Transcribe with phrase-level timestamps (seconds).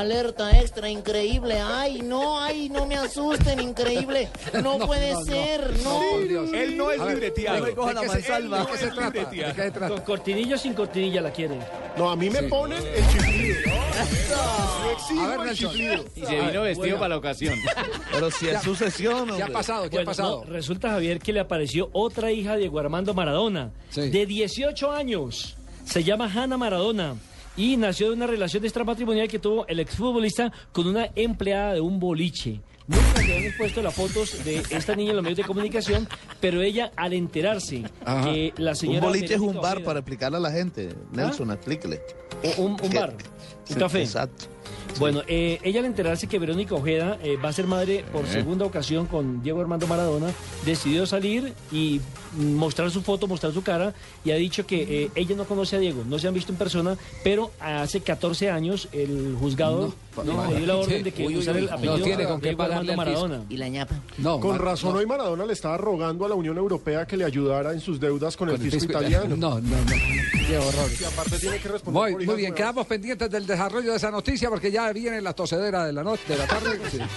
[0.00, 1.58] Alerta extra, increíble.
[1.60, 4.28] Ay, no, ay, no me asusten, increíble.
[4.62, 6.02] No, puede ser, no.
[6.54, 7.64] Él no es libreteado.
[7.66, 9.10] ¿De qué es se trata?
[9.10, 9.48] libreteado.
[9.48, 9.88] ¿De qué se trata?
[9.94, 11.58] Con cortinilla o sin cortinilla la quiere.
[11.96, 13.56] No, a mí me ponen el chiflido.
[15.14, 16.04] Yo A ver, el chiflido.
[16.14, 16.96] Y se vino vestido bueno.
[16.98, 17.54] para la ocasión.
[18.12, 19.88] Pero si es sucesión, ¿Qué ha pasado?
[19.88, 20.44] ¿Qué ha pasado?
[20.44, 24.10] no, resulta, Javier, que le apareció otra hija de Diego Armando Maradona, Sí.
[24.10, 25.56] de 18 años.
[25.84, 27.14] Se llama Hanna Maradona.
[27.56, 31.98] Y nació de una relación extramatrimonial que tuvo el exfutbolista con una empleada de un
[31.98, 32.60] boliche.
[32.86, 36.06] Nunca se habían expuesto las fotos de esta niña en los medios de comunicación,
[36.40, 38.30] pero ella, al enterarse Ajá.
[38.30, 39.06] que la Un señora.
[39.08, 40.94] boliche es un bar Ojeda- para explicarle a la gente.
[41.12, 42.00] Nelson, explíquele.
[42.58, 43.14] Un, un bar,
[43.70, 44.02] un café.
[44.02, 44.44] Exacto.
[44.98, 48.64] Bueno, eh, ella al enterarse que Verónica Ojeda eh, va a ser madre por segunda
[48.64, 50.32] ocasión con Diego Armando Maradona,
[50.64, 52.00] decidió salir y
[52.36, 55.78] mostrar su foto, mostrar su cara y ha dicho que eh, ella no conoce a
[55.78, 59.94] Diego, no se han visto en persona, pero hace 14 años el juzgado No,
[60.24, 60.80] no, no, dio la sí.
[60.80, 62.96] orden de que Uy, uy, usara uy, el no apellido tiene con qué pagarle fisco.
[62.96, 63.44] Maradona.
[63.48, 63.94] ¿Y la ñapa?
[64.18, 67.16] No, Con ma- razón no, hoy Maradona le estaba rogando a la Unión Europea que
[67.16, 69.36] le ayudara en sus deudas con, el fisco italiano.
[69.36, 69.92] No, no, no.
[70.46, 70.90] Qué horror.
[71.00, 72.56] Y aparte tiene que responder Muy, por muy bien, nuevas.
[72.56, 76.22] quedamos pendientes del desarrollo de esa noticia porque ya viene la tosedera de la noche
[76.28, 76.78] de la tarde.
[76.90, 76.98] Sí.